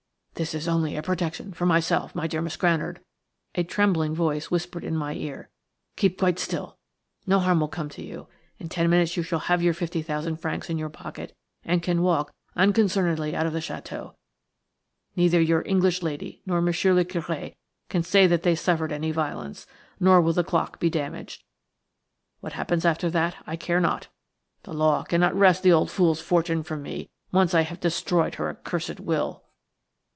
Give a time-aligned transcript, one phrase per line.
[0.35, 2.99] "This is only a protection for myself, my dear Miss Granard,"
[3.53, 5.51] a trembling voice whispered in my car;
[5.95, 6.79] "keep quite still;
[7.27, 8.25] no harm will come to you.
[8.57, 12.01] In ten minutes you shall have your fifty thousand francs in your pocket, and can
[12.01, 14.15] walk unconcernedly out of the château.
[15.15, 17.53] Neither your English lady nor Monsieur le Curé
[17.87, 19.67] can say that they suffered any violence,
[19.99, 21.43] nor will the clock be damaged.
[22.39, 24.07] What happens after that I care not.
[24.63, 28.49] The law cannot wrest the old fool's fortune from me, once I have destroyed her
[28.49, 29.43] accursed will."